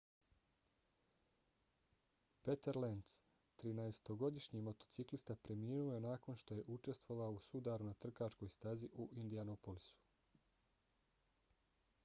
[2.45, 3.11] peter lenz
[3.63, 9.95] 13-godišnji motociklista preminuo je nakon što je učestvovao u sudaru na trkačkoj stazi u indianapolisu